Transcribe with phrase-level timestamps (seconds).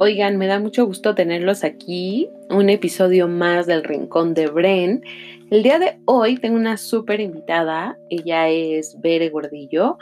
[0.00, 5.02] Oigan, me da mucho gusto tenerlos aquí, un episodio más del Rincón de Bren.
[5.50, 9.98] El día de hoy tengo una súper invitada, ella es Bere Gordillo,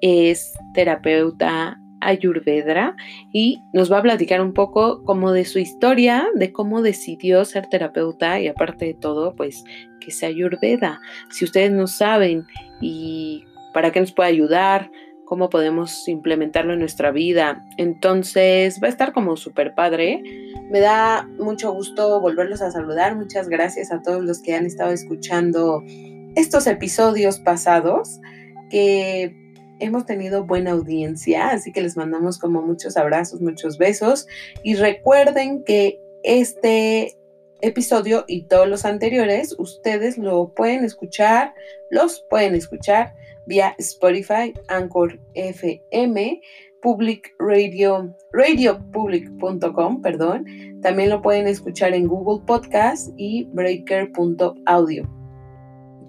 [0.00, 2.94] es terapeuta ayurvedra
[3.32, 7.66] y nos va a platicar un poco como de su historia, de cómo decidió ser
[7.66, 9.64] terapeuta y aparte de todo, pues
[10.00, 11.00] que sea ayurveda.
[11.30, 12.46] Si ustedes no saben
[12.80, 14.88] y para qué nos puede ayudar,
[15.32, 17.66] cómo podemos implementarlo en nuestra vida.
[17.78, 20.22] Entonces va a estar como súper padre.
[20.70, 23.16] Me da mucho gusto volverlos a saludar.
[23.16, 25.82] Muchas gracias a todos los que han estado escuchando
[26.36, 28.20] estos episodios pasados
[28.68, 29.34] que
[29.78, 34.26] hemos tenido buena audiencia, así que les mandamos como muchos abrazos, muchos besos
[34.62, 37.16] y recuerden que este
[37.62, 41.54] episodio y todos los anteriores ustedes lo pueden escuchar,
[41.90, 43.14] los pueden escuchar
[43.46, 46.40] vía Spotify, Anchor FM,
[46.82, 50.44] Public Radio, radiopublic.com, perdón.
[50.82, 55.08] También lo pueden escuchar en Google Podcast y breaker.audio.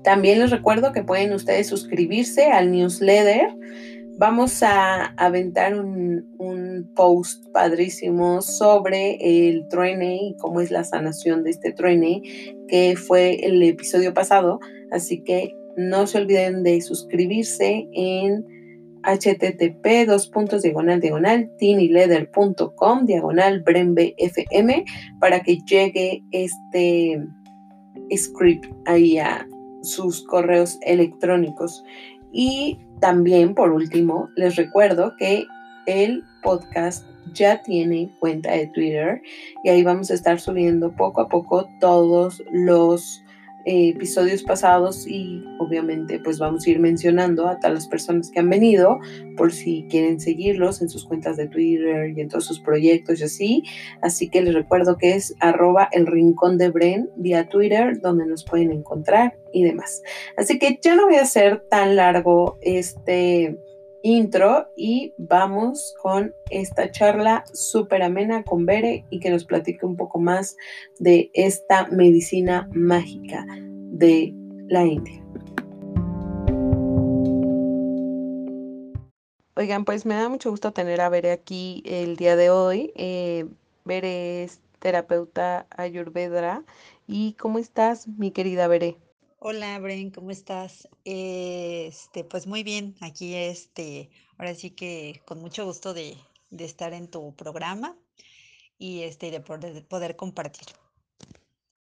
[0.03, 3.55] También les recuerdo que pueden ustedes suscribirse al newsletter.
[4.17, 11.43] Vamos a aventar un, un post padrísimo sobre el truene y cómo es la sanación
[11.43, 12.21] de este truene,
[12.67, 14.59] que fue el episodio pasado.
[14.91, 18.45] Así que no se olviden de suscribirse en
[19.03, 21.51] http dos puntos diagonal diagonal
[23.05, 23.63] diagonal
[25.19, 27.21] para que llegue este
[28.15, 29.47] script ahí a
[29.81, 31.83] sus correos electrónicos.
[32.31, 35.45] Y también, por último, les recuerdo que
[35.85, 39.21] el podcast ya tiene cuenta de Twitter
[39.63, 43.22] y ahí vamos a estar subiendo poco a poco todos los
[43.65, 48.39] eh, episodios pasados y obviamente pues vamos a ir mencionando a todas las personas que
[48.39, 48.99] han venido
[49.37, 53.23] por si quieren seguirlos en sus cuentas de Twitter y en todos sus proyectos y
[53.23, 53.63] así.
[54.01, 58.43] Así que les recuerdo que es arroba el rincón de Bren vía Twitter donde nos
[58.43, 60.01] pueden encontrar y demás.
[60.35, 63.57] Así que ya no voy a hacer tan largo este
[64.03, 69.95] intro y vamos con esta charla súper amena con Bere y que nos platique un
[69.95, 70.55] poco más
[70.99, 74.33] de esta medicina mágica de
[74.67, 75.23] la India.
[79.55, 82.91] Oigan, pues me da mucho gusto tener a Bere aquí el día de hoy.
[82.95, 83.45] Eh,
[83.85, 86.63] Bere es terapeuta ayurvedra.
[87.07, 88.97] ¿Y cómo estás, mi querida Bere?
[89.45, 90.87] Hola, Bren, ¿cómo estás?
[91.03, 96.15] Este, pues muy bien, aquí este, ahora sí que con mucho gusto de,
[96.49, 97.93] de estar en tu programa
[98.77, 100.67] y este, de poder, de poder compartir.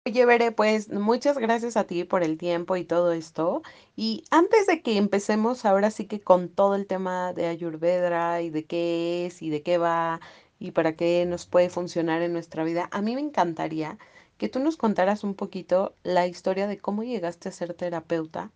[0.07, 3.63] Oye, Bere, pues muchas gracias a ti por el tiempo y todo esto.
[3.97, 8.51] Y antes de que empecemos ahora sí que con todo el tema de Ayurveda y
[8.51, 10.21] de qué es y de qué va
[10.61, 13.99] y para qué nos puede funcionar en nuestra vida, a mí me encantaría
[14.41, 18.51] que tú nos contaras un poquito la historia de cómo llegaste a ser terapeuta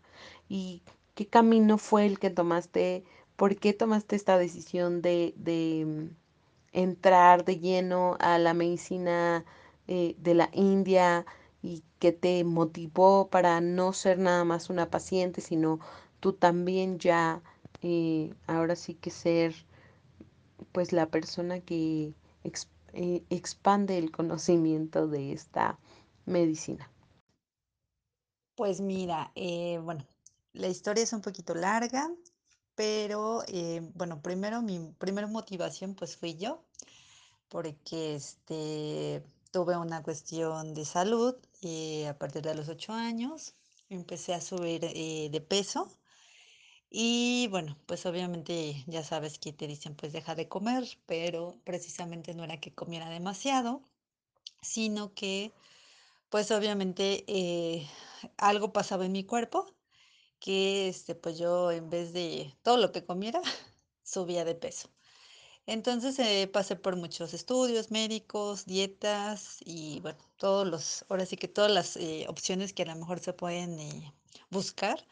[0.49, 0.83] y
[1.15, 3.05] qué camino fue el que tomaste,
[3.37, 6.17] por qué tomaste esta decisión de, de mm,
[6.73, 9.45] entrar de lleno a la medicina
[9.87, 11.27] eh, de la India
[11.63, 15.81] y qué te motivó para no ser nada más una paciente, sino
[16.19, 17.43] tú también ya
[17.83, 19.55] eh, ahora sí que ser
[20.73, 22.15] pues la persona que
[22.95, 25.79] eh, expande el conocimiento de esta
[26.27, 26.91] medicina?
[28.55, 30.07] Pues mira, eh, bueno,
[30.53, 32.09] la historia es un poquito larga,
[32.75, 36.65] pero eh, bueno, primero mi primera motivación pues fui yo,
[37.49, 41.35] porque este, tuve una cuestión de salud
[42.09, 43.55] a partir de los ocho años,
[43.89, 45.89] empecé a subir de peso
[46.97, 52.35] y bueno, pues obviamente ya sabes que te dicen pues deja de comer, pero precisamente
[52.35, 53.83] no era que comiera demasiado,
[54.63, 55.53] sino que
[56.31, 57.89] pues obviamente eh,
[58.39, 59.75] algo pasaba en mi cuerpo
[60.41, 63.43] que este pues yo en vez de todo lo que comiera
[64.05, 64.89] subía de peso.
[65.67, 71.49] Entonces eh, pasé por muchos estudios médicos, dietas y bueno, todos los, ahora sí que
[71.49, 73.79] todas las eh, opciones que a lo mejor se pueden
[74.51, 75.05] buscar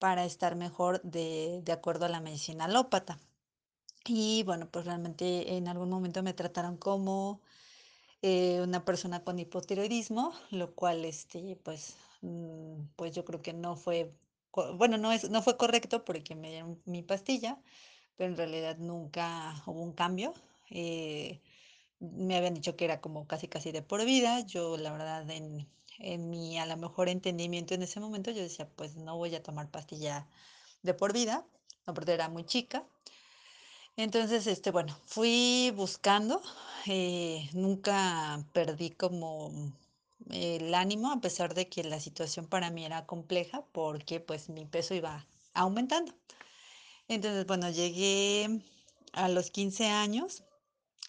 [0.00, 3.20] para estar mejor de, de acuerdo a la medicina alópata.
[4.06, 7.42] Y bueno, pues realmente en algún momento me trataron como
[8.22, 13.76] eh, una persona con hipotiroidismo, lo cual, este, pues, mm, pues yo creo que no
[13.76, 14.12] fue,
[14.76, 17.58] bueno, no es, no fue correcto porque me dieron mi pastilla,
[18.16, 20.34] pero en realidad nunca hubo un cambio.
[20.70, 21.40] Eh,
[22.00, 24.40] me habían dicho que era como casi casi de por vida.
[24.46, 25.68] Yo, la verdad, en,
[26.00, 29.42] en mi a lo mejor entendimiento en ese momento, yo decía, pues no voy a
[29.42, 30.26] tomar pastilla
[30.82, 31.44] de por vida,
[31.86, 32.84] aparte era muy chica.
[33.96, 36.40] Entonces, este, bueno, fui buscando,
[36.86, 39.52] eh, nunca perdí como
[40.30, 44.64] el ánimo, a pesar de que la situación para mí era compleja, porque, pues, mi
[44.64, 46.14] peso iba aumentando.
[47.08, 48.60] Entonces, bueno, llegué
[49.12, 50.44] a los 15 años,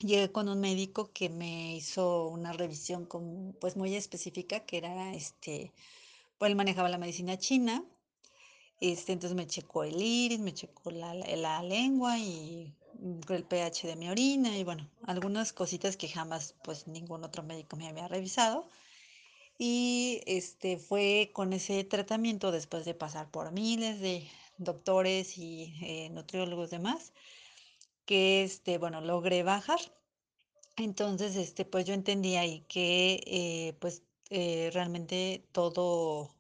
[0.06, 5.14] llegué con un médico que me hizo una revisión con, pues, muy específica, que era,
[5.16, 5.74] este,
[6.38, 7.86] pues, él manejaba la medicina china,
[8.82, 13.88] este, entonces me checó el iris, me checó la la lengua y, mm, el pH
[13.88, 18.08] de mi orina y, bueno, algunas cositas que jamás, pues, ningún otro médico me había
[18.10, 18.70] revisado.
[19.60, 24.28] Y, este, fue con ese tratamiento, después de pasar por miles de
[24.58, 27.14] doctores y, eh, nutriólogos, demás,
[28.12, 29.80] que, este, bueno, logré bajar.
[30.78, 36.36] Entonces, este, pues, yo entendí ahí que, eh, pues, eh, realmente todo,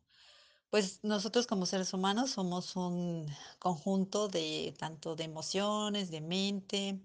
[0.71, 3.27] pues, nosotros como seres humanos somos un
[3.59, 6.99] conjunto de tanto de emociones, de mente,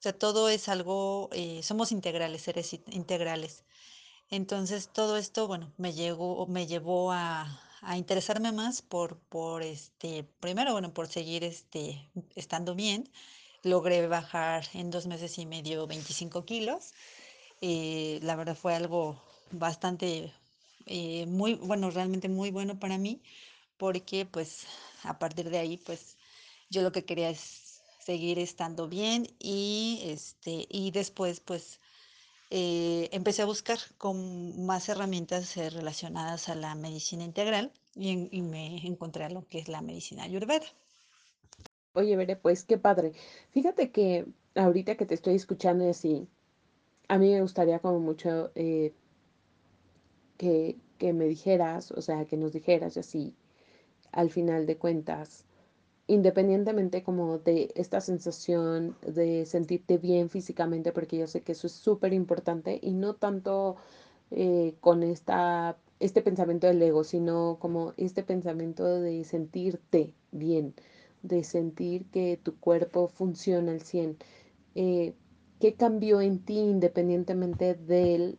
[0.00, 3.64] o sea, todo es algo, eh, somos integrales, seres in integrales.
[4.30, 10.24] Entonces, todo esto, bueno, me llegó me llevó a a interesarme más por por, este,
[10.40, 13.10] primero, bueno, por seguir, este, estando bien.
[13.64, 16.92] Logré bajar en 2 meses y medio 25 kilos,
[17.62, 19.16] eh, la verdad fue algo
[19.52, 20.32] bastante,
[20.86, 23.22] eh, muy bueno, realmente muy bueno para mí,
[23.78, 24.66] porque, pues,
[25.04, 26.16] a partir de ahí, pues,
[26.70, 31.80] yo lo que quería es seguir estando bien y, este, y después, pues,
[32.50, 38.28] eh, empecé a buscar con más herramientas, eh, relacionadas a la medicina integral y en
[38.32, 40.66] y me encontré a lo que es la medicina ayurveda.
[41.96, 43.12] Oye, Bere, pues qué padre.
[43.50, 44.26] Fíjate que
[44.56, 46.26] ahorita que te estoy escuchando y así,
[47.08, 48.92] a mí me gustaría como mucho, eh
[50.38, 53.34] que que me dijeras, o sea, que nos dijeras y así,
[54.12, 55.44] al final de cuentas,
[56.08, 61.74] independientemente como de esta sensación de sentirte bien físicamente, porque yo sé que eso es
[61.74, 63.76] superimportante, y no tanto,
[64.32, 70.74] eh, con esta este pensamiento del ego, sino como este pensamiento de sentirte bien,
[71.24, 74.18] de sentir que tu cuerpo funciona al 100.
[74.74, 75.14] Eh,
[75.60, 78.38] ¿qué cambió en ti independientemente del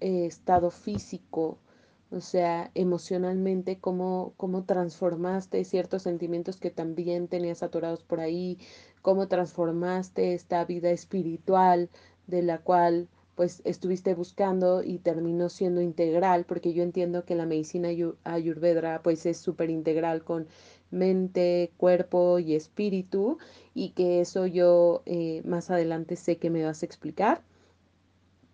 [0.00, 1.58] estado físico?
[2.10, 8.58] O sea, emocionalmente, ¿cómo cómo transformaste ciertos sentimientos que también tenías atorados por ahí?
[9.02, 11.90] ¿Cómo transformaste esta vida espiritual
[12.26, 16.44] de la cual, pues, estuviste buscando y terminó siendo integral?
[16.44, 20.46] Porque yo entiendo que la medicina ayu ayurveda, pues, es superintegral con
[20.92, 23.38] mente, cuerpo y espíritu,
[23.74, 27.42] y que eso yo, eh, más adelante sé que me vas a explicar.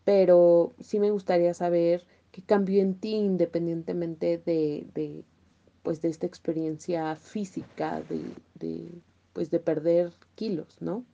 [0.04, 5.24] Pero sí me gustaría saber qué cambió en ti independientemente de de,
[5.82, 9.02] pues, de esta experiencia física de de,
[9.34, 11.04] pues, de perder kilos, ¿no?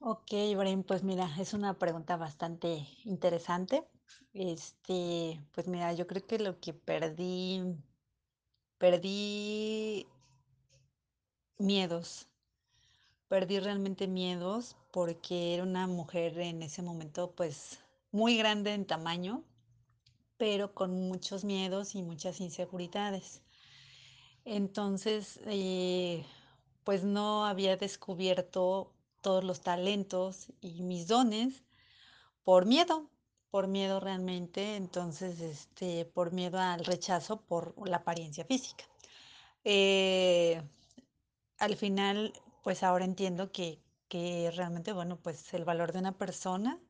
[0.00, 3.88] Okey, Ibrahim, pues mira, es una pregunta bastante interesante.
[4.32, 7.60] Este, pues mira, yo creo que lo que perdí
[8.78, 10.06] perdí
[11.64, 12.28] miedos.
[13.28, 17.80] Perdí realmente miedos, porque era una mujer en ese momento, pues,
[18.12, 19.42] muy grande en tamaño,
[20.36, 23.42] pero con muchos miedos y muchas inseguridades.
[24.44, 26.24] Entonces, eh,
[26.84, 31.64] pues, no había descubierto todos los talentos y mis dones
[32.44, 33.08] por miedo,
[33.50, 38.84] por miedo realmente, entonces, este, por miedo al rechazo por la apariencia física.
[39.64, 40.62] Eh,
[41.58, 42.32] al final,
[42.62, 46.80] pues, ahora entiendo que que realmente, bueno, pues, el valor de una persona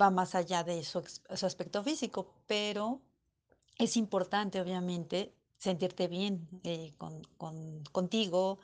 [0.00, 3.02] va más allá de su su aspecto físico, pero
[3.78, 8.60] es importante, obviamente, sentirte bien, eh, con con contigo,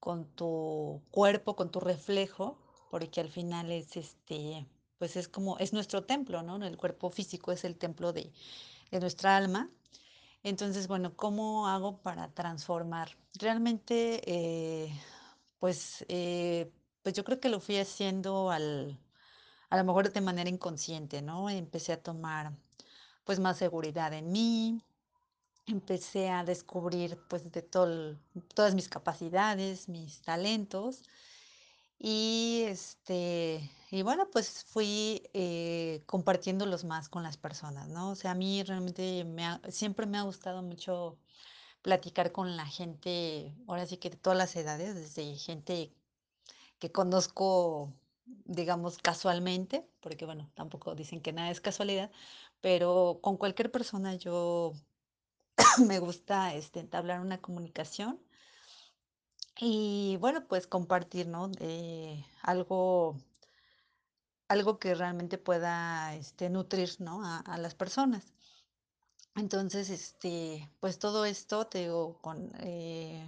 [0.00, 2.58] con tu cuerpo, con tu reflejo,
[2.90, 4.66] porque al final es, este,
[4.98, 6.56] pues, es como es nuestro templo, ¿no?
[6.66, 8.32] El cuerpo físico es el templo de
[8.92, 9.70] de nuestra alma.
[10.42, 13.10] Entonces, bueno, ¿cómo hago para transformar?
[13.38, 14.90] Realmente, eh,
[15.58, 18.98] pues, eh, pues, yo creo que lo fui haciendo al
[19.70, 21.50] a lo mejor de manera inconsciente, ¿no?
[21.50, 22.52] Empecé a tomar,
[23.24, 24.82] pues, más seguridad en mí,
[25.66, 28.18] empecé a descubrir, pues, de todo
[28.54, 31.04] todas mis capacidades, mis talentos.
[31.98, 38.10] Y, este, y bueno, pues, fui, eh, compartiéndolos más con las personas, ¿no?
[38.10, 41.18] O sea, a mí realmente me ha siempre me ha gustado mucho
[41.82, 45.92] platicar con la gente, ahora sí que de todas las edades, desde gente
[46.80, 47.92] que conozco,
[48.26, 52.10] digamos, casualmente, porque, bueno, tampoco dicen que nada es casualidad,
[52.60, 54.74] pero con cualquier persona yo
[55.86, 58.20] me gusta, este, entablar una comunicación
[59.60, 61.50] Y bueno, pues compartir, ¿no?
[61.60, 63.16] Eh, algo
[64.50, 66.90] algo que realmente pueda, este, nutrir.
[67.46, 68.32] A las personas.
[69.36, 73.24] Entonces, este, pues todo esto, te digo, con, eh,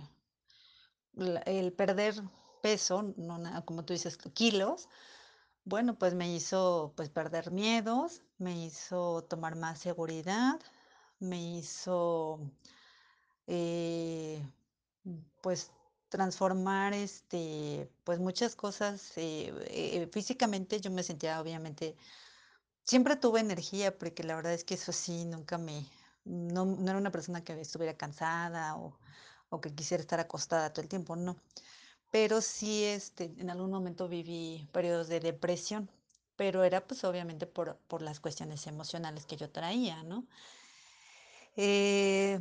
[1.46, 2.14] el perder
[2.60, 3.14] peso,
[3.64, 4.88] como tú dices, kilos,
[5.64, 10.60] bueno, pues me hizo, pues, perder miedos, me hizo tomar más seguridad,
[11.20, 12.40] me hizo,
[13.46, 14.44] eh,
[15.40, 15.70] pues,
[16.12, 21.96] transformar, este, pues, muchas cosas, eh eh, físicamente yo me sentía, obviamente
[22.84, 25.86] siempre tuve energía, porque la verdad es que eso sí, nunca me
[26.24, 28.98] no no era una persona que estuviera cansada o
[29.50, 31.36] o que quisiera estar acostada todo el tiempo, no.
[32.12, 35.90] Pero sí, este, en algún momento viví periodos de depresión,
[36.36, 40.26] pero era, pues, obviamente por por las cuestiones emocionales que yo traía, ¿no?
[41.56, 42.40] Eh,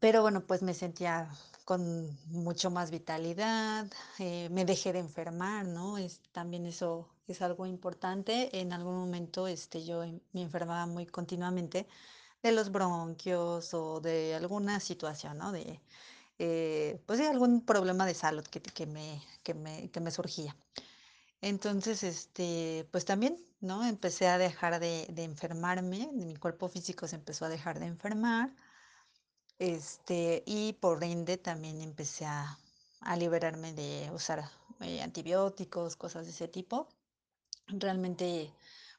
[0.00, 1.30] pero bueno, pues, me sentía
[1.64, 3.86] con mucho más vitalidad,
[4.18, 5.98] eh, me dejé de enfermar, ¿no?
[5.98, 8.60] Es también eso es algo importante.
[8.60, 10.02] En algún momento, este, yo
[10.32, 11.86] me enfermaba muy continuamente
[12.42, 15.52] de los bronquios o de alguna situación, ¿no?
[15.52, 15.80] De,
[16.38, 20.56] eh, pues, sí, algún problema de salud que que me que me que me surgía.
[21.40, 23.84] Entonces, este, pues, también, ¿no?
[23.84, 28.54] Empecé a dejar de de enfermarme, mi cuerpo físico se empezó a dejar de enfermar.
[29.60, 32.58] Este, y por ende, también empecé a
[33.06, 34.42] a liberarme de usar,
[34.80, 36.88] eh, antibióticos, cosas de ese tipo.
[37.68, 38.52] Realmente,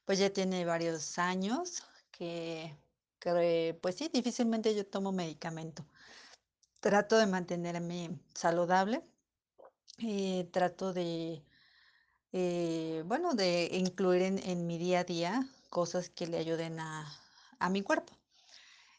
[0.05, 2.75] pues, ya tiene varios años que
[3.19, 5.85] que, pues sí, difícilmente yo tomo medicamento.
[6.81, 9.03] Trato de mantenerme saludable,
[9.99, 11.43] eh, trato de,
[12.33, 17.07] eh, bueno, de incluir en en mi día a día cosas que le ayuden a
[17.59, 18.13] a mi cuerpo.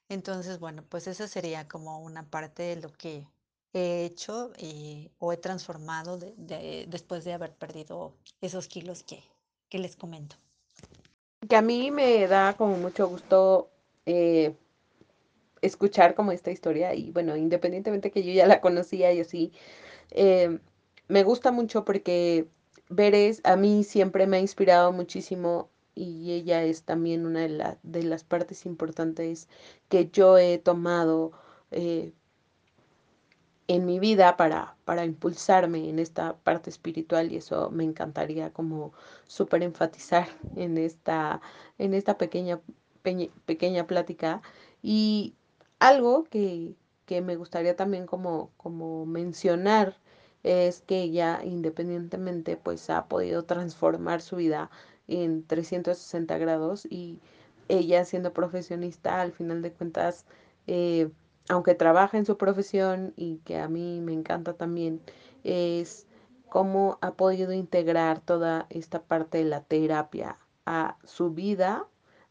[0.09, 3.27] Entonces, bueno, pues, esa sería como una parte de lo que
[3.73, 9.23] he hecho, eh, o he transformado de de después de haber perdido esos kilos que
[9.69, 10.37] que les comento.
[11.49, 13.71] Que a mí me da como mucho gusto,
[14.07, 14.55] eh
[15.63, 19.53] escuchar como esta historia y, bueno, independientemente que yo ya la conocía y así,
[20.11, 20.61] em,
[21.09, 22.49] me gusta mucho porque
[22.89, 28.03] Bere a mí siempre me ha inspirado muchísimo y ella es también una de de
[28.05, 29.49] las partes importantes
[29.89, 31.33] que yo he tomado,
[31.73, 32.13] eh
[33.69, 38.93] en mi vida para para impulsarme en esta parte espiritual, y eso me encantaría como
[39.27, 41.41] superenfatizar en esta
[41.79, 42.61] en esta pequeña
[43.47, 44.41] pequeña plática.
[44.83, 45.35] Y
[45.81, 46.77] algo que
[47.07, 49.97] que me gustaría también como como mencionar
[50.45, 54.71] es que ella, independientemente, pues, ha podido transformar su vida
[55.09, 57.21] en 360 grados, y
[57.69, 60.27] ella siendo profesionista, al final de cuentas,
[60.67, 61.11] eh,
[61.49, 65.01] aunque trabaja en su profesión y que a mí me encanta también,
[65.45, 66.07] es
[66.49, 71.87] cómo ha podido integrar toda esta parte de la terapia a su vida,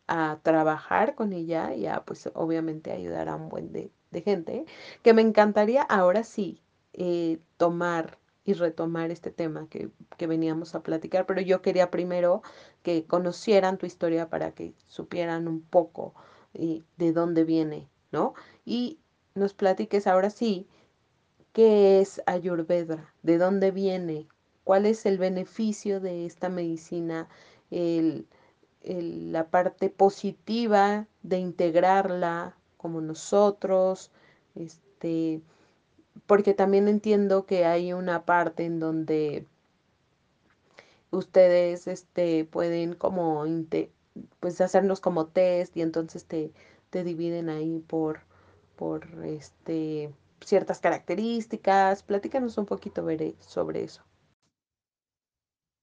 [0.08, 3.91] a trabajar con ella y a, pues, obviamente, ayudar a un buen de
[4.22, 4.65] gente,
[5.01, 6.62] que me encantaría ahora sí,
[6.94, 12.42] eh, tomar y retomar este tema que que veníamos a platicar, pero yo quería primero
[12.84, 16.14] que conocieran tu historia para que supieran un poco,
[16.54, 18.34] eh, de dónde viene, ¿no?
[18.66, 19.00] Y
[19.36, 20.68] nos platiques ahora sí,
[21.54, 23.14] ¿qué es Ayurveda?
[23.24, 24.28] ¿De dónde viene?
[24.64, 27.28] ¿Cuál es el beneficio de esta medicina?
[27.72, 28.28] El
[28.86, 34.12] el la parte positiva de integrarla como nosotros,
[34.54, 35.42] este,
[36.28, 39.46] porque también entiendo que hay una parte en donde
[41.12, 43.46] ustedes, este, pueden como
[44.40, 46.52] pues, hacernos como test y entonces te
[46.90, 48.20] te dividen ahí por
[48.76, 52.04] por, este, ciertas características.
[52.04, 53.06] Platícanos un poquito,
[53.40, 54.04] sobre eso.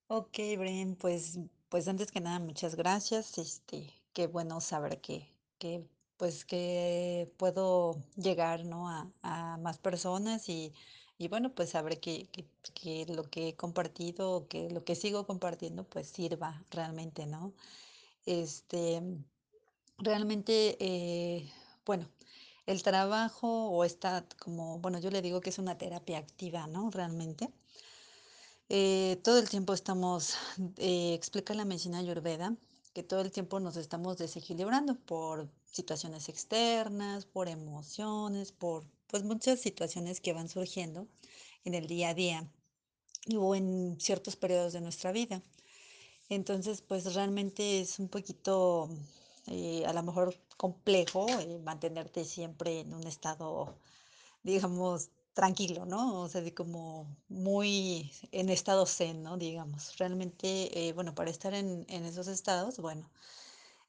[0.08, 5.26] Okey, Bren, pues pues, antes que nada, muchas gracias, este, qué bueno saber que
[5.58, 5.84] que,
[6.16, 10.74] pues, que puedo llegar, ¿no?, a a más personas y
[11.18, 15.26] y bueno, pues, saber que que que lo que he compartido, que lo que sigo
[15.26, 17.54] compartiendo, pues, sirva realmente, ¿no?
[18.26, 19.02] Este,
[19.98, 21.50] realmente, eh,
[21.86, 22.10] bueno,
[22.66, 26.90] el trabajo o esta como, bueno, yo le digo que es una terapia activa, ¿no?,
[26.90, 27.54] realmente.
[28.70, 30.34] Eh, todo el tiempo estamos,
[30.78, 32.56] eh, explica la medicina Ayurveda,
[32.92, 39.60] que todo el tiempo nos estamos desequilibrando por situaciones externas, por emociones, por, pues, muchas
[39.60, 41.08] situaciones que van surgiendo
[41.64, 42.50] en el día a día,
[43.36, 45.42] o en ciertos periodos de nuestra vida.
[46.28, 48.88] Entonces, pues, realmente es un poquito,
[49.46, 53.78] eh, a la mejor complejo, eh, mantenerte siempre en un estado,
[54.42, 56.22] digamos tranquilo, ¿no?
[56.22, 59.36] O sea, de como muy en estado zen, ¿no?
[59.38, 63.10] Digamos, realmente, eh, bueno, para estar en en esos estados, bueno,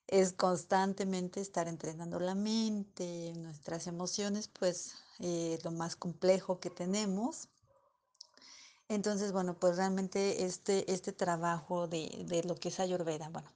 [0.07, 7.49] es constantemente estar entrenando la mente, nuestras emociones, pues, eh, lo más complejo que tenemos.
[8.89, 13.49] Entonces, bueno, pues, realmente este este trabajo de de lo que es Ayurveda, bueno,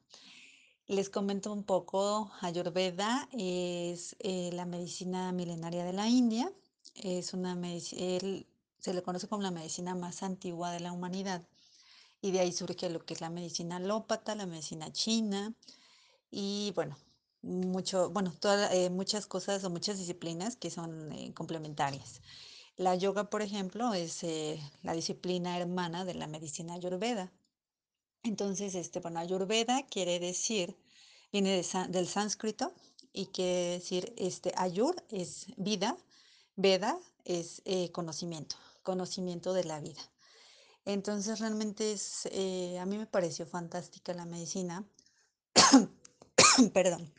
[0.88, 6.51] les comento un poco, Ayurveda es, eh, la medicina milenaria de la India,
[6.96, 8.48] es una el
[8.79, 11.41] se le conoce como la medicina más antigua de la humanidad,
[12.22, 15.53] y de ahí surge lo que es la medicina alópata, la medicina china,
[16.32, 16.98] y bueno,
[17.41, 22.22] mucho, bueno, toda, eh, muchas cosas o muchas disciplinas que son, eh, complementarias.
[22.77, 27.32] La yoga, por ejemplo, es, eh, la disciplina hermana de la medicina ayurveda.
[28.24, 30.75] Entonces, este, bueno, ayurveda quiere decir,
[31.32, 32.74] viene de del sánscrito
[33.13, 35.98] y quiere decir, este, ayur es vida,
[36.57, 40.01] veda es eh, conocimiento, conocimiento de la vida.
[40.83, 44.85] Entonces, realmente es, eh, a mí me pareció fantástica la medicina,
[46.73, 47.13] perdón,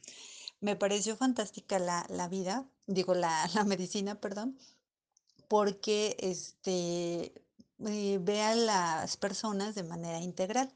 [0.60, 4.58] me pareció fantástica la, la vida, digo, la, la medicina, perdón,
[5.48, 7.32] porque este,
[7.86, 10.74] eh, ve a las personas de manera integral.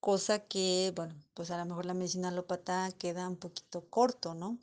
[0.00, 4.58] Cosa que, bueno, pues a lo mejor la medicina alópata queda un poquito corto, ¿no?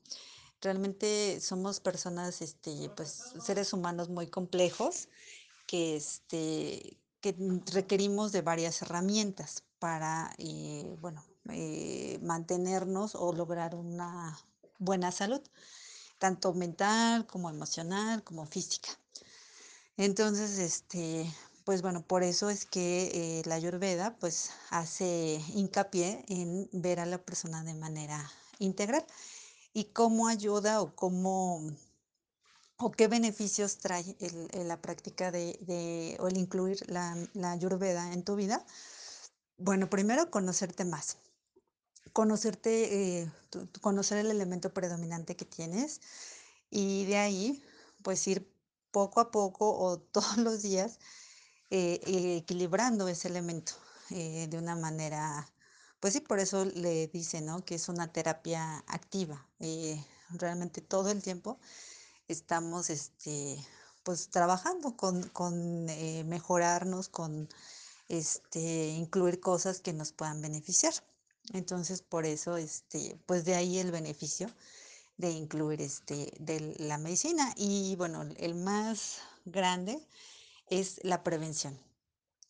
[0.62, 5.08] Realmente somos personas, este, pues seres humanos muy complejos
[5.68, 7.36] que, este, que
[7.74, 14.38] requerimos de varias herramientas para, eh, bueno, eh, mantenernos o lograr una
[14.80, 15.42] buena salud,
[16.20, 18.89] tanto mental como emocional como física.
[19.98, 21.32] Entonces, este,
[21.66, 27.06] pues bueno, por eso es que, eh, la Ayurveda, pues, hace hincapié en ver a
[27.06, 29.06] la persona de manera integral,
[29.73, 31.71] y cómo ayuda o cómo
[32.77, 37.51] o qué beneficios trae el el la práctica de de o el incluir la la
[37.51, 38.65] Ayurveda en tu vida.
[39.57, 41.17] Bueno, primero, conocerte más,
[42.13, 46.01] conocerte, eh, tu conocer el elemento predominante que tienes,
[46.69, 47.63] y de ahí,
[48.03, 48.51] pues, ir
[48.91, 50.99] poco a poco o todos los días
[51.69, 51.99] eh,
[52.38, 53.73] equilibrando ese elemento
[54.10, 55.51] eh, de una manera,
[55.99, 57.63] pues sí, por eso le dicen, ¿no?
[57.65, 59.45] Que es una terapia activa.
[59.59, 61.59] eh, realmente todo el tiempo
[62.27, 63.57] estamos, este,
[64.03, 67.49] pues trabajando con, con eh, mejorarnos, con
[68.09, 70.93] este, incluir cosas que nos puedan beneficiar.
[71.53, 74.49] Entonces, por eso, este, pues de ahí el beneficio
[75.17, 77.53] de incluir este, de la medicina.
[77.57, 79.99] Y bueno, el más grande
[80.69, 81.88] es la prevención.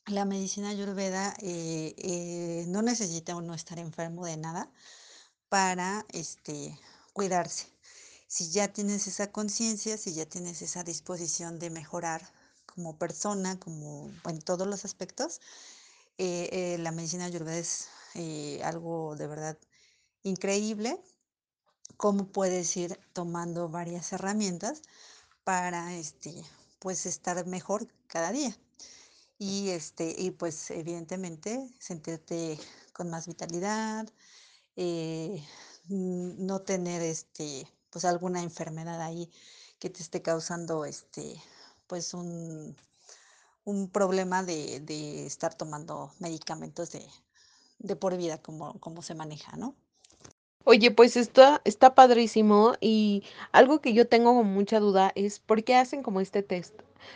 [0.09, 4.71] La medicina ayurveda, eh, eh, no necesita uno estar enfermo de nada
[5.49, 6.75] para, este,
[7.13, 7.67] cuidarse.
[8.27, 12.27] Si ya tienes esa conciencia, si ya tienes esa disposición de mejorar
[12.65, 15.41] como persona, como en todos los aspectos,
[16.17, 17.87] eh, la medicina ayurveda es,
[18.63, 19.57] algo de verdad
[20.23, 20.99] increíble,
[21.97, 24.81] cómo puedes ir tomando varias herramientas
[25.43, 26.33] para, este,
[26.79, 28.57] pues, estar mejor cada día.
[29.41, 32.59] Y, este, y pues, evidentemente, sentirte
[32.91, 34.05] con más vitalidad,
[34.75, 35.43] eh,
[35.89, 39.31] no tener, este, pues, alguna enfermedad ahí
[39.79, 41.41] que te esté causando, este,
[41.87, 42.77] pues, un
[43.65, 47.07] un problema de de estar tomando medicamentos de
[47.79, 49.77] de por vida, como como se maneja, ¿no?
[50.71, 55.73] Oye, pues está está padrísimo, y algo que yo tengo mucha duda es, ¿por qué
[55.73, 56.75] hacen como este test?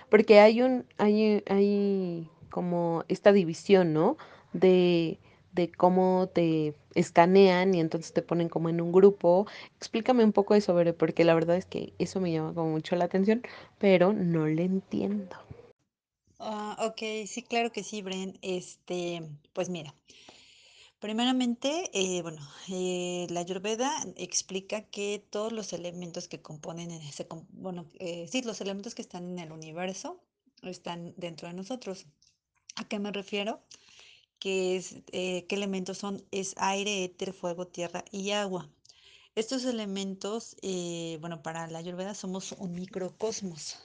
[0.09, 4.17] Porque hay un hay hay como esta división, ¿no?
[4.53, 5.19] De
[5.51, 9.45] de cómo te escanean y entonces te ponen como en un grupo.
[9.77, 13.05] Explícame un poco eso, porque la verdad es que eso me llama como mucho la
[13.05, 13.43] atención,
[13.77, 15.35] pero no le entiendo.
[16.39, 18.33] Ah, okey, sí, claro que sí, Bren.
[18.41, 19.21] Este,
[19.53, 19.93] pues mira,
[21.03, 27.27] primeramente, eh, bueno, eh, la Ayurveda explica que todos los elementos que componen en ese
[27.49, 30.23] bueno, eh, sí, los elementos que están en el universo
[30.61, 32.05] están dentro de nosotros.
[32.77, 33.61] ¿A qué me refiero?
[34.39, 36.23] Que es, ¿qué elementos son?
[36.31, 38.69] Es aire, éter, fuego, tierra y agua.
[39.35, 40.55] Estos elementos,
[41.19, 43.77] bueno, para la Ayurveda somos un microcosmos.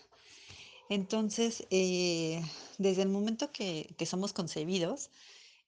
[0.89, 5.11] Entonces, desde el momento que, que somos concebidos,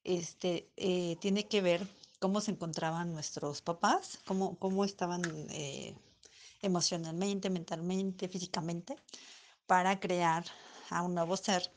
[0.04, 1.86] este, eh, tiene que ver
[2.18, 5.94] cómo se encontraban nuestros papás, cómo, cómo estaban eh,
[6.62, 8.96] emocionalmente, mentalmente, físicamente,
[9.66, 10.44] para crear
[10.90, 11.70] a un nuevo ser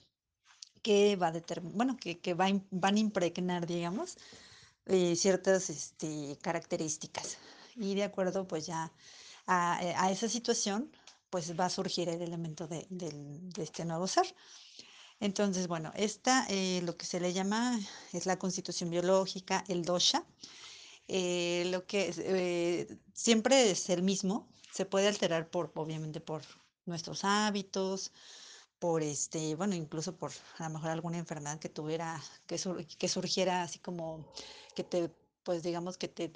[0.82, 4.18] que va a determinar, bueno, que, que va van a impregnar, digamos,
[4.88, 7.38] eh, ciertas este, características.
[7.76, 8.92] Y de acuerdo, pues ya
[9.48, 10.92] a, eh, a esa situación,
[11.32, 14.28] pues va a surgir el elemento de, del- de este nuevo ser.
[15.30, 17.80] Entonces, bueno, esta eh, lo que se le llama
[18.14, 20.26] es la constitución biológica, el dosha.
[21.10, 26.42] eh, lo que eh, siempre es el mismo, se puede alterar por, obviamente, por
[26.86, 28.12] nuestros hábitos,
[28.80, 33.10] por este, bueno, incluso por a lo mejor alguna enfermedad que tuviera, que, sur- que
[33.10, 34.26] surgiera así como
[34.76, 35.12] que te,
[35.44, 36.32] pues digamos que te,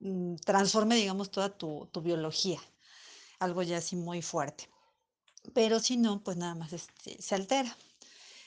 [0.00, 2.60] mm, transforme, digamos, toda tu biología,
[3.40, 4.68] algo ya así muy fuerte.
[5.54, 7.76] Pero si no, pues nada más este, se altera.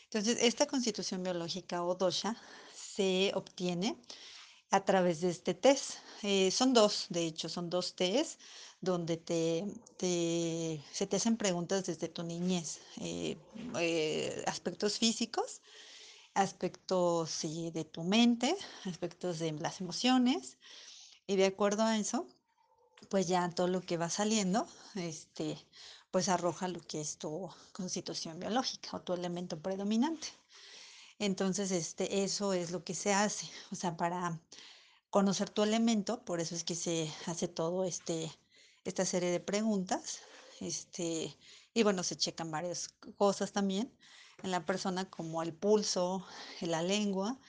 [0.06, 2.36] Entonces, esta constitución biológica o dosha
[2.76, 3.98] se obtiene
[4.72, 5.96] a través de este test.
[6.24, 8.40] Eh, son dos, de hecho, son dos test
[8.82, 9.66] donde te,
[9.98, 13.38] te- se te hacen preguntas desde tu niñez, eh,
[13.80, 15.62] eh, aspectos físicos,
[16.34, 20.58] aspectos sí, de tu mente, aspectos de las emociones,
[21.28, 22.28] y de acuerdo a eso,
[23.10, 25.58] pues ya todo lo que va saliendo, este,
[26.12, 30.28] pues arroja lo que es tu constitución biológica o tu elemento predominante.
[31.20, 34.40] Entonces, este, eso es lo que se hace, o sea, para
[35.10, 38.32] conocer tu elemento, por eso es que se hace todo este,
[38.86, 40.22] esta serie de preguntas,
[40.62, 41.36] este,
[41.74, 43.94] y bueno, se checan varias cosas también
[44.44, 46.26] en la persona, como el pulso,
[46.62, 47.40] la lengua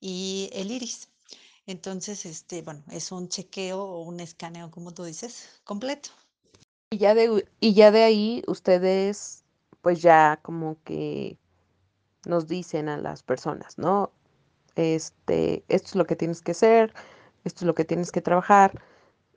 [0.00, 1.08] y el iris.
[1.66, 6.10] Entonces, este, bueno, es un chequeo o un escaneo, como tú dices, completo.
[6.92, 9.44] Y ya de, y ya de ahí ustedes,
[9.80, 11.38] pues ya como que
[12.26, 14.12] nos dicen a las personas, ¿no?
[14.74, 16.92] Este, esto es lo que tienes que hacer,
[17.44, 18.82] esto es lo que tienes que trabajar.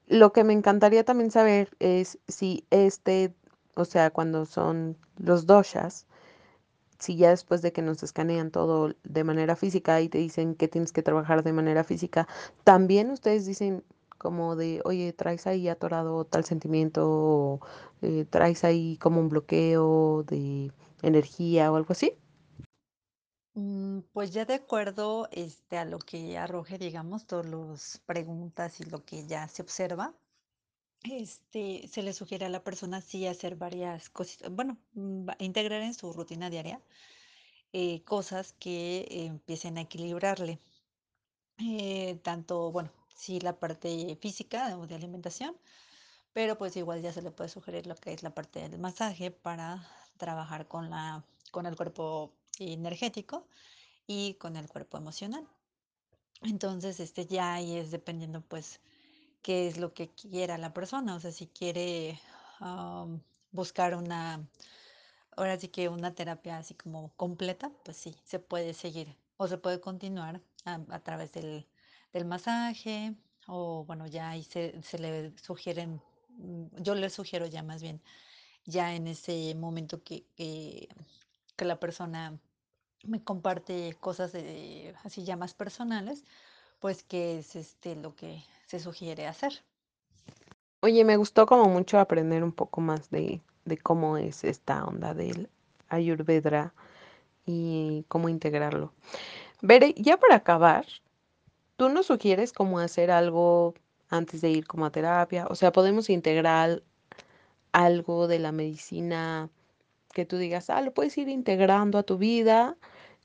[0.08, 3.36] Lo que me encantaría también saber es si este,
[3.76, 6.08] o sea, cuando son los doshas,
[6.98, 10.68] si ya después de que nos escanean todo de manera física y te dicen que
[10.68, 12.28] tienes que trabajar de manera física,
[12.64, 13.84] también ustedes dicen
[14.24, 17.62] como de, oye, traes ahí atorado tal sentimiento, o,
[18.04, 22.18] eh, traes ahí como un bloqueo de energía o algo así.
[23.56, 28.86] Mm, Pues ya de acuerdo este, a lo que arroje, digamos, todas las preguntas y
[28.86, 30.14] lo que ya se observa,
[31.04, 35.94] este, se le sugiere a la persona sí hacer varias cositas, bueno, mm, integrar en
[35.96, 36.82] su rutina diaria
[37.74, 40.60] eh, cosas que empiecen a equilibrarle.
[41.60, 45.56] eh, tanto, bueno, sí la parte física o de alimentación,
[46.34, 49.32] pero pues igual ya se le puede sugerir lo que es la parte del masaje
[49.32, 53.48] para trabajar con la, con el cuerpo energético
[54.08, 55.48] y con el cuerpo emocional.
[56.42, 58.82] Entonces, este ya ahí es dependiendo pues
[59.42, 62.20] qué es lo que quiera la persona, o sea, si quiere
[62.60, 63.22] am,
[63.52, 64.48] buscar una
[65.36, 69.58] Ahora sí que una terapia así como completa, pues sí, se puede seguir o se
[69.58, 71.66] puede continuar a, a través del,
[72.14, 73.16] del masaje
[73.48, 78.02] o bueno, ya ahí se, se le sugieren, mm, yo le sugiero ya más bien,
[78.66, 80.88] ya en ese momento que, que,
[81.58, 82.38] la persona
[83.04, 86.26] me comparte cosas de, así ya más personales,
[86.80, 89.64] pues que es este lo que se sugiere hacer.
[90.82, 95.14] Oye, me gustó como mucho aprender un poco más de, de cómo es esta onda
[95.14, 95.50] del
[95.88, 96.74] Ayurveda
[97.46, 98.92] y cómo integrarlo.
[99.62, 100.86] Bere, ya para acabar,
[101.78, 103.74] ¿tú nos sugieres cómo hacer algo
[104.10, 105.48] antes de ir como a terapia?
[105.50, 106.84] O sea, podemos integrar
[107.72, 109.50] algo de la medicina
[110.14, 112.78] que tú digas, ah, lo puedes ir integrando a tu vida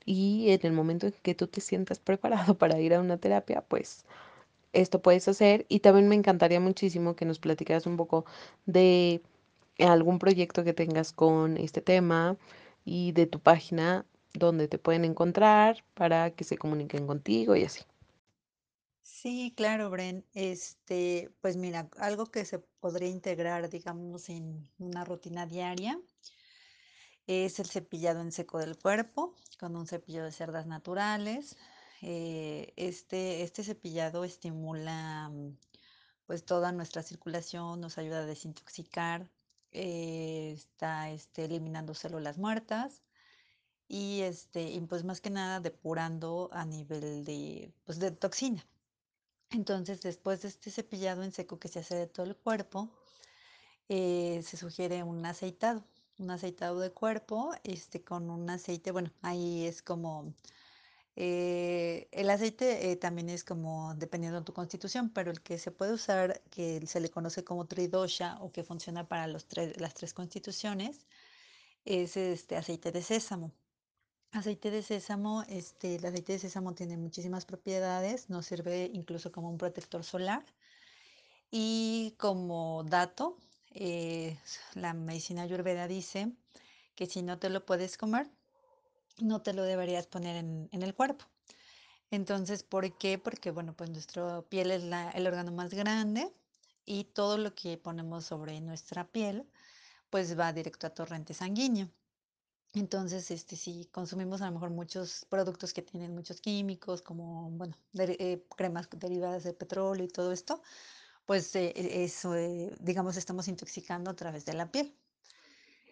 [0.05, 3.61] y en el momento en que tú te sientas preparado para ir a una terapia,
[3.61, 4.05] pues
[4.73, 5.65] esto puedes hacer.
[5.69, 8.25] Y también me encantaría muchísimo que nos platicaras un poco
[8.65, 9.21] de
[9.79, 12.37] algún proyecto que tengas con este tema
[12.85, 17.81] y de tu página donde te pueden encontrar para que se comuniquen contigo y así.
[19.11, 20.25] Sí, claro, Bren.
[20.33, 25.99] Este, pues mira, algo que se podría integrar, digamos, en una rutina diaria
[27.27, 31.57] es el cepillado en seco del cuerpo con un cepillo de cerdas naturales.
[32.01, 35.57] Eh, este, este cepillado estimula mm,
[36.25, 39.29] pues toda nuestra circulación, nos ayuda a desintoxicar,
[39.71, 43.03] eh, está este, eliminando células muertas
[43.87, 48.65] y este, y pues más que nada depurando a nivel de, pues, de toxina.
[49.51, 52.89] Entonces, después de este cepillado en seco que se hace de todo el cuerpo,
[53.89, 55.83] eh, se sugiere un aceitado,
[56.19, 60.33] un aceitado de cuerpo, este, con un aceite, bueno, ahí es como,
[61.15, 65.71] eh, el aceite eh, también es como dependiendo de tu constitución, pero el que se
[65.71, 69.93] puede usar, que se le conoce como tridosha o que funciona para los tres, las
[69.95, 71.07] tres constituciones,
[71.85, 73.53] es este aceite de sésamo.
[74.31, 79.49] Aceite de sésamo, este, el aceite de sésamo tiene muchísimas propiedades, nos sirve incluso como
[79.49, 80.45] un protector solar.
[81.51, 83.37] Y como dato,
[83.71, 84.37] eh,
[84.75, 86.31] la medicina ayurveda dice
[86.95, 88.29] que si no te lo puedes comer,
[89.19, 91.25] no te lo deberías poner en, en el cuerpo.
[92.11, 93.17] Entonces, ¿por qué?
[93.17, 96.31] Porque, bueno, pues nuestra piel es la, el órgano más grande
[96.85, 99.47] y todo lo que ponemos sobre nuestra piel,
[100.11, 101.89] pues va directo a torrente sanguíneo.
[102.73, 107.75] Entonces, este, si consumimos a lo mejor muchos productos que tienen muchos químicos, como, bueno,
[107.97, 110.61] eh, cremas derivadas de petróleo y todo esto,
[111.25, 114.95] pues eh, e- eso, eh, digamos, estamos intoxicando a través de la piel.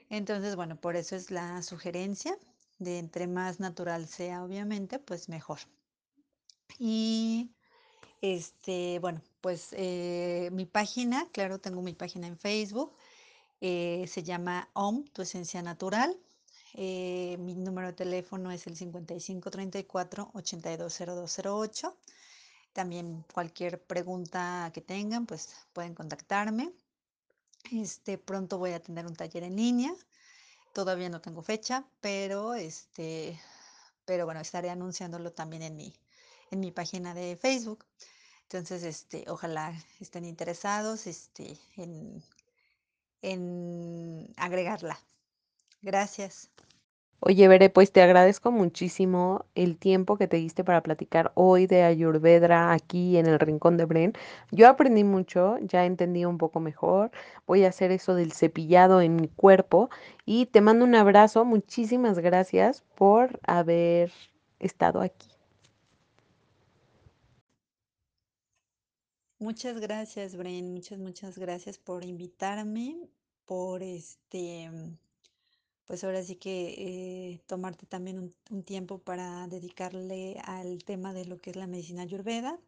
[0.10, 2.38] Entonces, bueno, por eso es la sugerencia
[2.80, 5.60] de entre más natural sea, obviamente, pues mejor.
[6.80, 7.52] Y
[8.22, 9.74] este, bueno, pues
[10.52, 12.94] mi página, claro, tengo mi página en Facebook,
[13.62, 16.18] se llama OM, tu esencia natural.
[16.74, 21.98] Eh, mi número de teléfono es el 5534 820208.
[22.74, 26.72] También cualquier pregunta que tengan, pues pueden contactarme.
[27.72, 29.94] Este, pronto voy a tener un taller en línea.
[30.74, 33.40] Todavía no tengo fecha, pero este,
[34.06, 35.94] pero bueno, estaré anunciándolo también en mi,
[36.52, 37.86] en mi página de Facebook.
[38.44, 42.24] Entonces, este, ojalá estén interesados, este, en,
[43.22, 44.98] en agregarla.
[45.82, 46.50] Gracias.
[47.20, 51.82] Oye, Bere, pues te agradezco muchísimo el tiempo que te diste para platicar hoy de
[51.82, 54.14] Ayurveda aquí en el Rincón de Bren.
[54.52, 57.10] Yo aprendí mucho, ya entendí un poco mejor.
[57.48, 59.90] Voy a hacer eso del cepillado en mi cuerpo
[60.26, 61.44] y te mando un abrazo.
[61.44, 64.12] Muchísimas gracias por haber
[64.60, 65.28] estado aquí.
[69.40, 70.72] Muchas gracias, Bren.
[70.72, 73.10] Muchas, muchas gracias por invitarme,
[73.46, 74.70] por este,
[75.88, 81.40] pues ahora sí que eh, tomarte también un, tiempo para dedicarle al tema de lo
[81.40, 82.60] que es la medicina ayurveda.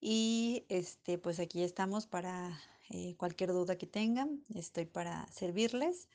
[0.00, 2.58] Y este, pues aquí estamos para
[2.90, 4.42] eh, cualquier duda que tengan.
[4.54, 6.08] Estoy para servirles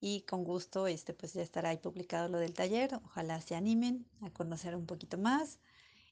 [0.00, 2.94] y con gusto, este, pues ya estará ahí publicado lo del taller.
[3.04, 5.58] Ojalá se animen a conocer un poquito más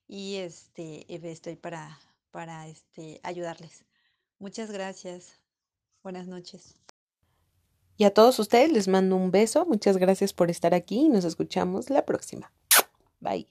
[0.08, 3.84] y este, estoy para, para este, ayudarles.
[4.38, 5.38] Muchas gracias.
[6.02, 6.76] Buenas noches.
[8.00, 9.66] Y a todos ustedes les mando un beso.
[9.66, 12.50] Muchas gracias por estar aquí y nos escuchamos la próxima.
[13.20, 13.46] Bye.